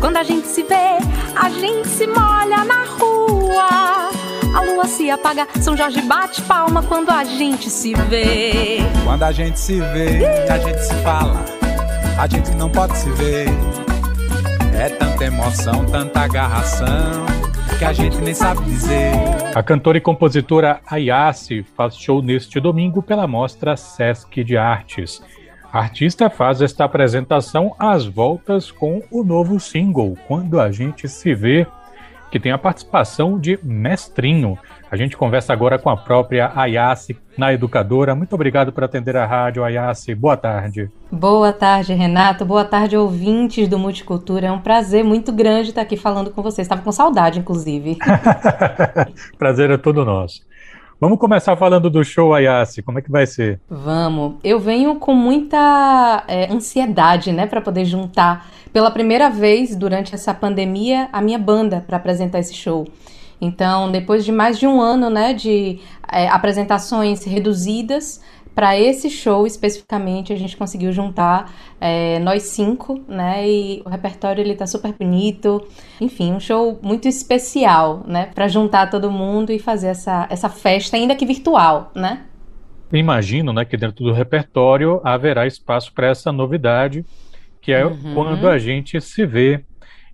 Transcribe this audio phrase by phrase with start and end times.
[0.00, 0.98] Quando a gente se vê,
[1.34, 4.10] a gente se molha na rua.
[4.54, 8.78] A lua se apaga, São Jorge bate palma quando a gente se vê.
[9.04, 11.44] Quando a gente se vê, a gente se fala,
[12.18, 13.48] a gente não pode se ver.
[14.78, 17.26] É tanta emoção, tanta agarração
[17.78, 19.12] que a gente nem sabe dizer.
[19.54, 25.22] A cantora e compositora Ayase faz show neste domingo pela mostra Sesc de Artes.
[25.72, 31.34] A artista faz esta apresentação às voltas com o novo single Quando a gente se
[31.34, 31.66] vê,
[32.30, 34.58] que tem a participação de Mestrinho.
[34.90, 38.14] A gente conversa agora com a própria Ayase, na educadora.
[38.14, 40.14] Muito obrigado por atender a rádio, Ayase.
[40.14, 40.90] Boa tarde.
[41.10, 42.44] Boa tarde, Renato.
[42.44, 44.46] Boa tarde, ouvintes do Multicultura.
[44.46, 46.66] É um prazer muito grande estar aqui falando com vocês.
[46.66, 47.96] Estava com saudade, inclusive.
[49.38, 50.42] prazer é todo nosso.
[50.98, 52.82] Vamos começar falando do show Ayase.
[52.82, 53.60] Como é que vai ser?
[53.68, 54.36] Vamos.
[54.42, 60.32] Eu venho com muita é, ansiedade, né, para poder juntar pela primeira vez durante essa
[60.32, 62.86] pandemia a minha banda para apresentar esse show.
[63.38, 65.80] Então, depois de mais de um ano, né, de
[66.10, 68.22] é, apresentações reduzidas,
[68.56, 73.46] para esse show especificamente a gente conseguiu juntar é, nós cinco, né?
[73.46, 75.62] E o repertório ele tá super bonito.
[76.00, 78.30] Enfim, um show muito especial, né?
[78.34, 82.22] Para juntar todo mundo e fazer essa, essa festa, ainda que virtual, né?
[82.90, 87.04] Imagino, né, que dentro do repertório haverá espaço para essa novidade,
[87.60, 88.14] que é uhum.
[88.14, 89.62] quando a gente se vê.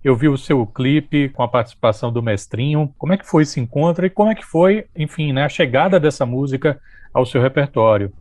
[0.03, 2.93] Eu vi o seu clipe com a participação do Mestrinho.
[2.97, 5.97] Como é que foi esse encontro e como é que foi, enfim, né, a chegada
[5.97, 6.77] dessa música
[7.13, 8.11] ao seu repertório?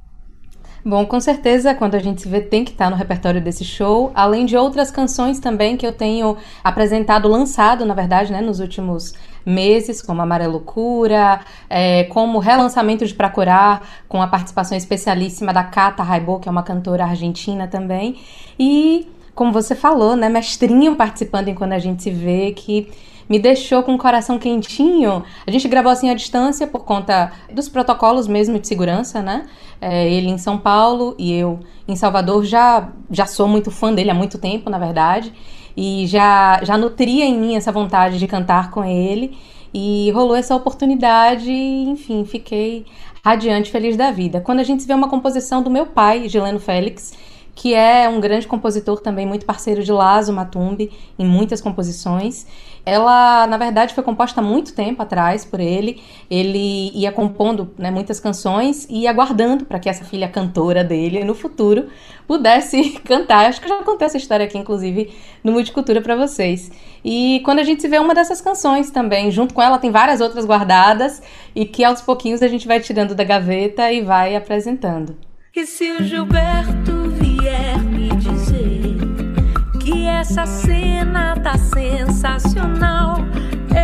[0.85, 4.11] Bom, com certeza, quando a gente se vê, tem que estar no repertório desse show,
[4.17, 9.15] além de outras canções também que eu tenho apresentado, lançado, na verdade, né, nos últimos
[9.47, 15.63] meses, como Amarela Loucura, é, como relançamento de Pra Curar, com a participação especialíssima da
[15.63, 18.21] Cata Raibo, que é uma cantora argentina também,
[18.59, 22.89] e, como você falou, né, mestrinho participando em Quando a Gente Se Vê, que
[23.29, 25.25] me deixou com o coração quentinho.
[25.47, 29.47] A gente gravou assim à distância por conta dos protocolos mesmo de segurança, né?
[29.81, 34.11] É, ele em São Paulo e eu em Salvador já, já sou muito fã dele
[34.11, 35.33] há muito tempo, na verdade.
[35.75, 39.37] E já, já nutria em mim essa vontade de cantar com ele.
[39.73, 42.85] E rolou essa oportunidade e, enfim, fiquei
[43.25, 44.43] radiante, feliz da vida.
[44.43, 47.15] Quando a gente vê uma composição do meu pai, Gileno Félix,
[47.55, 52.47] que é um grande compositor também, muito parceiro de Lazo Matumbi em muitas composições.
[52.85, 56.03] Ela, na verdade, foi composta há muito tempo atrás por ele.
[56.31, 61.35] Ele ia compondo né, muitas canções e aguardando para que essa filha cantora dele, no
[61.35, 61.89] futuro,
[62.27, 63.47] pudesse cantar.
[63.47, 65.15] Acho que eu já contei essa história aqui, inclusive,
[65.45, 66.73] no Multicultura para vocês.
[67.05, 70.45] E quando a gente vê uma dessas canções também, junto com ela tem várias outras
[70.45, 71.23] guardadas
[71.55, 75.17] e que aos pouquinhos a gente vai tirando da gaveta e vai apresentando.
[75.55, 77.02] E se o Gilberto
[78.17, 78.97] dizer
[79.81, 83.19] que essa cena tá sensacional,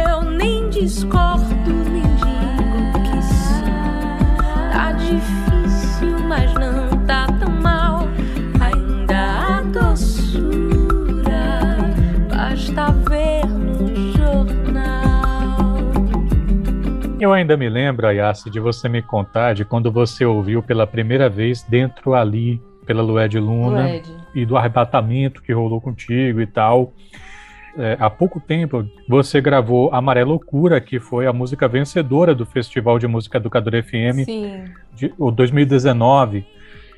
[0.06, 3.64] eu nem discordo, nem digo que sim.
[4.72, 8.08] Tá difícil, mas não tá tão mal.
[8.60, 11.26] Ainda há doçura,
[12.28, 15.78] basta ver no jornal.
[17.18, 21.28] Eu ainda me lembro, Ayase, de você me contar de quando você ouviu pela primeira
[21.28, 24.17] vez dentro ali pela Lued Luna Lued.
[24.34, 26.92] E do arrebatamento que rolou contigo e tal.
[27.76, 32.98] É, há pouco tempo você gravou Amarela Loucura, que foi a música vencedora do Festival
[32.98, 34.64] de Música Educadora FM Sim.
[34.94, 36.44] de o 2019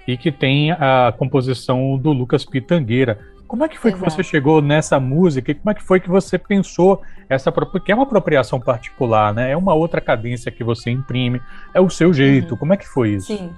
[0.06, 3.18] e que tem a composição do Lucas Pitangueira.
[3.47, 4.04] Como é que foi Exato.
[4.04, 7.92] que você chegou nessa música e como é que foi que você pensou essa porque
[7.92, 9.50] é uma apropriação particular, né?
[9.50, 11.42] É uma outra cadência que você imprime,
[11.74, 12.52] é o seu jeito.
[12.52, 12.56] Uhum.
[12.56, 13.26] Como é que foi isso?
[13.26, 13.50] Sim.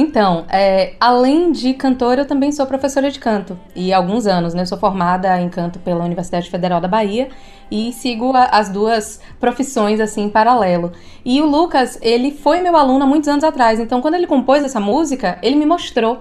[0.00, 3.58] Então, é, além de cantora, eu também sou professora de canto.
[3.74, 4.62] E há alguns anos, né?
[4.62, 7.30] Eu sou formada em canto pela Universidade Federal da Bahia
[7.68, 10.92] e sigo a, as duas profissões assim em paralelo.
[11.24, 13.80] E o Lucas, ele foi meu aluno há muitos anos atrás.
[13.80, 16.18] Então, quando ele compôs essa música, ele me mostrou.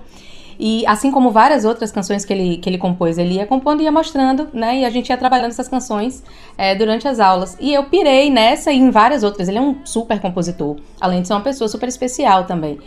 [0.59, 3.83] E assim como várias outras canções que ele, que ele compôs, ele ia compondo e
[3.83, 4.79] ia mostrando, né?
[4.79, 6.23] E a gente ia trabalhando essas canções
[6.57, 7.55] é, durante as aulas.
[7.59, 9.47] E eu pirei nessa e em várias outras.
[9.47, 12.79] Ele é um super compositor, além de ser uma pessoa super especial também.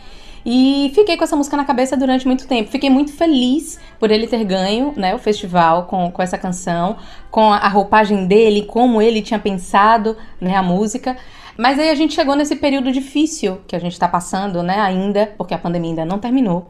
[0.45, 2.71] E fiquei com essa música na cabeça durante muito tempo.
[2.71, 6.97] Fiquei muito feliz por ele ter ganho né, o festival com, com essa canção,
[7.29, 11.17] com a roupagem dele, como ele tinha pensado né, a música.
[11.57, 15.33] Mas aí a gente chegou nesse período difícil que a gente está passando, né, ainda,
[15.37, 16.67] porque a pandemia ainda não terminou.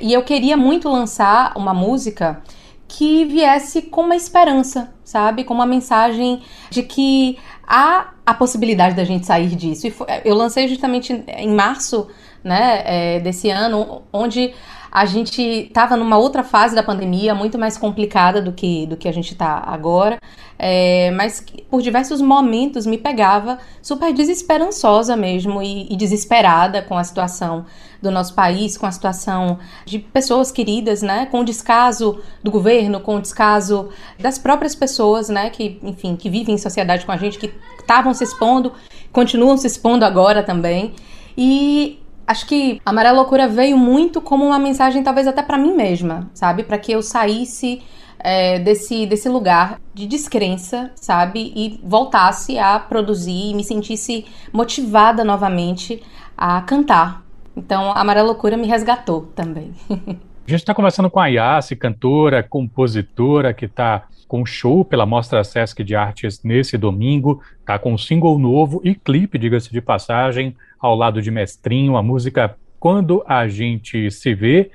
[0.00, 2.42] E eu queria muito lançar uma música
[2.88, 5.44] que viesse com uma esperança, sabe?
[5.44, 9.86] Com uma mensagem de que há a possibilidade da gente sair disso.
[9.86, 12.08] E eu lancei justamente em março
[12.44, 14.52] né, é, desse ano, onde
[14.92, 19.08] a gente estava numa outra fase da pandemia, muito mais complicada do que, do que
[19.08, 20.18] a gente está agora,
[20.58, 27.02] é, mas por diversos momentos me pegava super desesperançosa mesmo e, e, desesperada com a
[27.02, 27.64] situação
[28.02, 33.00] do nosso país, com a situação de pessoas queridas, né, com o descaso do governo,
[33.00, 33.88] com o descaso
[34.20, 37.50] das próprias pessoas, né, que, enfim, que vivem em sociedade com a gente, que
[37.80, 38.74] estavam se expondo,
[39.10, 40.92] continuam se expondo agora também.
[41.34, 45.74] E Acho que a Amarela Loucura veio muito como uma mensagem, talvez até para mim
[45.74, 46.62] mesma, sabe?
[46.62, 47.82] Para que eu saísse
[48.18, 51.52] é, desse, desse lugar de descrença, sabe?
[51.54, 56.02] E voltasse a produzir e me sentisse motivada novamente
[56.36, 57.22] a cantar.
[57.56, 59.74] Então, a Amarela Loucura me resgatou também.
[60.44, 65.44] A gente está conversando com a Yassi, cantora, compositora, que está com show pela Mostra
[65.44, 70.56] Sesc de Artes nesse domingo, está com um single novo e clipe, diga-se de passagem,
[70.80, 74.70] ao lado de Mestrinho, a música Quando a Gente Se Vê.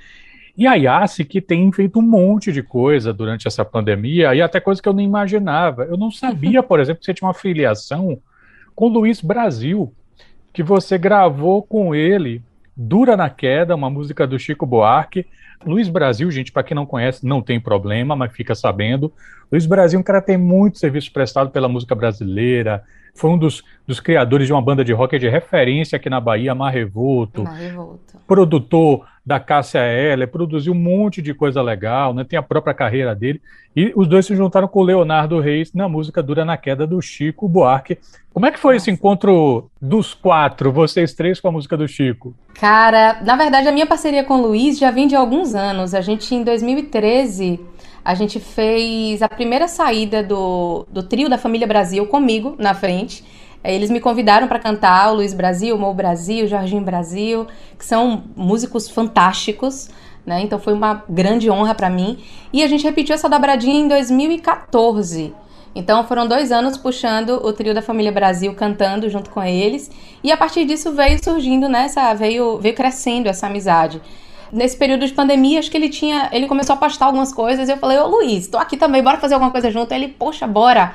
[0.58, 4.62] E a Yassi, que tem feito um monte de coisa durante essa pandemia, e até
[4.62, 5.84] coisa que eu nem imaginava.
[5.84, 8.18] Eu não sabia, por exemplo, que você tinha uma filiação
[8.74, 9.94] com o Luiz Brasil,
[10.54, 12.42] que você gravou com ele
[12.78, 15.26] Dura na Queda, uma música do Chico Buarque.
[15.66, 19.12] Luiz Brasil, gente, para quem não conhece, não tem problema, mas fica sabendo.
[19.52, 22.84] Luiz Brasil é um cara tem muito serviço prestado pela música brasileira,
[23.18, 26.54] foi um dos, dos criadores de uma banda de rock de referência aqui na Bahia,
[26.54, 27.44] Mar Revolto.
[27.44, 28.16] Mar Revolto.
[28.28, 32.24] Produtor da Cássia Heller, produziu um monte de coisa legal, né?
[32.24, 33.42] Tem a própria carreira dele.
[33.76, 37.02] E os dois se juntaram com o Leonardo Reis na música Dura na Queda do
[37.02, 37.98] Chico Buarque.
[38.34, 42.34] Como é que foi esse encontro dos quatro, vocês três com a música do Chico?
[42.54, 45.94] Cara, na verdade a minha parceria com o Luiz já vem de alguns anos.
[45.94, 47.60] A gente em 2013
[48.06, 53.26] a gente fez a primeira saída do, do trio da Família Brasil comigo na frente.
[53.64, 57.48] É, eles me convidaram para cantar o Luiz Brasil, o Mo Brasil, o Jorginho Brasil,
[57.78, 59.90] que são músicos fantásticos,
[60.26, 60.42] né?
[60.42, 62.20] Então foi uma grande honra para mim.
[62.52, 65.34] E a gente repetiu essa dobradinha em 2014.
[65.76, 69.92] Então foram dois anos puxando o trio da Família Brasil cantando junto com eles.
[70.24, 74.02] E a partir disso veio surgindo nessa, veio, veio crescendo essa amizade
[74.52, 76.30] nesse período de pandemia, acho que ele tinha.
[76.32, 77.70] Ele começou a postar algumas coisas.
[77.70, 79.92] E eu falei, ô Luiz, tô aqui também, bora fazer alguma coisa junto.
[79.94, 80.94] Ele, poxa, bora.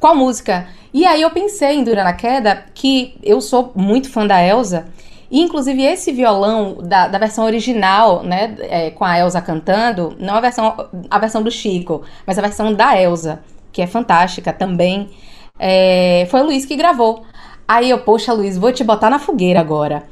[0.00, 0.68] Qual música?
[0.92, 4.86] E aí eu pensei em Dura na Queda, que eu sou muito fã da Elsa.
[5.30, 10.34] E, inclusive, esse violão da, da versão original, né, é, com a Elsa cantando, não
[10.34, 13.42] a versão, a versão do Chico, mas a versão da Elsa,
[13.72, 15.10] que é fantástica também,
[15.58, 17.24] é, foi o Luiz que gravou.
[17.66, 20.04] Aí eu, poxa, Luiz, vou te botar na fogueira agora.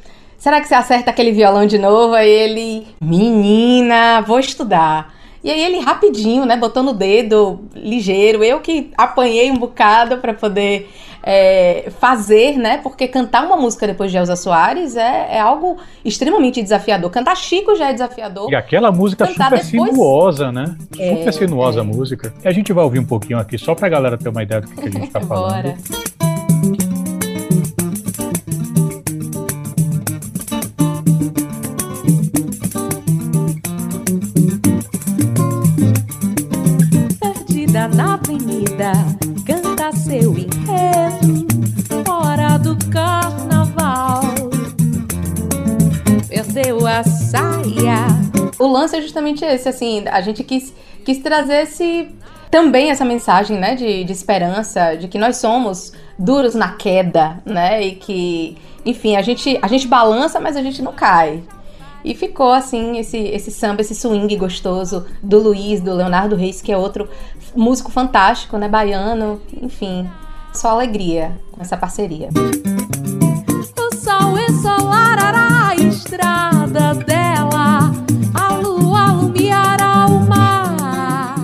[0.43, 2.15] Será que você acerta aquele violão de novo?
[2.15, 5.15] Aí ele, menina, vou estudar.
[5.45, 8.43] E aí ele rapidinho, né, botando o dedo ligeiro.
[8.43, 10.91] Eu que apanhei um bocado para poder
[11.23, 12.79] é, fazer, né?
[12.79, 17.09] Porque cantar uma música depois de Elza Soares é, é, algo extremamente desafiador.
[17.09, 18.51] Cantar Chico já é desafiador.
[18.51, 19.67] E aquela música super depois...
[19.67, 20.75] sinuosa, né?
[20.99, 21.87] É, super sinuosa a é.
[21.87, 22.35] música.
[22.43, 24.67] E a gente vai ouvir um pouquinho aqui, só pra galera ter uma ideia do
[24.67, 25.63] que, que a gente tá falando.
[25.63, 26.22] Bora.
[38.33, 38.93] Avenida
[39.47, 41.47] canta seu enredo
[42.05, 44.23] fora do carnaval.
[46.29, 48.07] Perdeu a saia.
[48.59, 50.73] O lance é justamente esse, assim, a gente quis,
[51.05, 52.09] quis trazer esse
[52.51, 57.83] também essa mensagem, né, de, de esperança, de que nós somos duros na queda, né,
[57.83, 61.43] e que, enfim, a gente, a gente balança, mas a gente não cai.
[62.05, 66.73] E ficou assim esse, esse samba, esse swing gostoso do Luiz, do Leonardo Reis, que
[66.73, 67.09] é outro
[67.55, 68.69] músico fantástico, né?
[68.69, 70.09] Baiano, enfim.
[70.53, 72.29] Só alegria com essa parceria.
[73.79, 74.37] O sol
[75.73, 77.91] a estrada dela,
[78.35, 81.35] a lua alumiará o mar.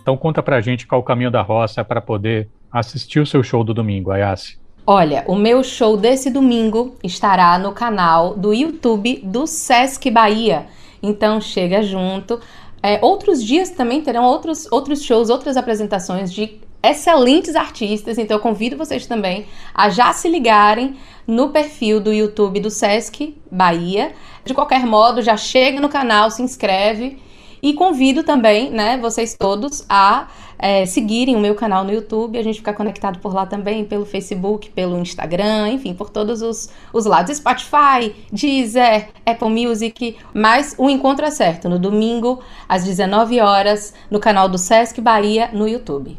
[0.00, 3.62] Então conta pra gente qual o caminho da roça para poder assistir o seu show
[3.62, 4.58] do domingo, Ayase.
[4.86, 10.66] Olha, o meu show desse domingo estará no canal do YouTube do Sesc Bahia.
[11.02, 12.40] Então chega junto.
[12.82, 18.18] É, outros dias também terão outros, outros shows, outras apresentações de excelentes artistas.
[18.18, 20.96] Então eu convido vocês também a já se ligarem
[21.26, 24.12] no perfil do YouTube do Sesc Bahia.
[24.44, 27.18] De qualquer modo, já chega no canal, se inscreve
[27.62, 30.28] e convido também, né, vocês todos a
[30.60, 34.04] é, seguirem o meu canal no YouTube, a gente ficar conectado por lá também, pelo
[34.04, 37.36] Facebook, pelo Instagram, enfim, por todos os, os lados.
[37.36, 40.16] Spotify, Deezer, Apple Music.
[40.34, 45.50] Mas o encontro é certo, no domingo, às 19 horas, no canal do Sesc Bahia,
[45.52, 46.18] no YouTube.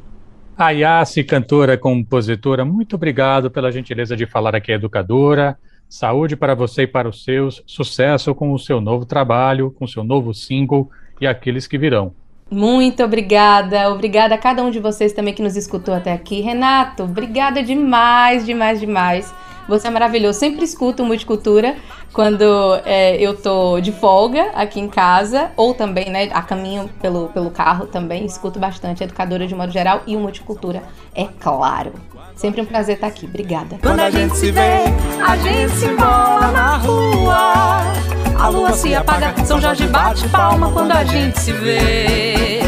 [0.58, 5.58] A cantora, compositora, muito obrigado pela gentileza de falar aqui, educadora.
[5.90, 9.88] Saúde para você e para os seus, sucesso com o seu novo trabalho, com o
[9.88, 12.14] seu novo single e aqueles que virão.
[12.52, 16.42] Muito obrigada, obrigada a cada um de vocês também que nos escutou até aqui.
[16.42, 19.34] Renato, obrigada demais, demais, demais.
[19.68, 20.40] Você é maravilhoso.
[20.40, 21.76] Sempre escuto Multicultura
[22.14, 22.44] quando
[22.86, 27.50] é, eu tô de folga aqui em casa, ou também, né, a caminho pelo, pelo
[27.52, 28.26] carro também.
[28.26, 30.84] Escuto bastante Educadora de modo geral e o Multicultura,
[31.16, 31.94] é claro.
[32.36, 33.26] Sempre um prazer estar aqui.
[33.26, 33.78] Obrigada.
[33.82, 34.86] Quando a gente se vê,
[35.26, 37.82] a gente se embola na rua.
[38.40, 42.60] A lua se apaga, São Jorge bate palma quando a gente se vê.